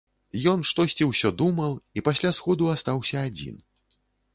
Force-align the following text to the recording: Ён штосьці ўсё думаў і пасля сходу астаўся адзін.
Ён 0.51 0.63
штосьці 0.69 1.07
ўсё 1.11 1.31
думаў 1.43 1.77
і 1.99 2.07
пасля 2.11 2.35
сходу 2.41 2.75
астаўся 2.77 3.17
адзін. 3.31 3.67